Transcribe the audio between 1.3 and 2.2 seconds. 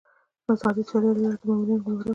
د مامورینو ګمارل.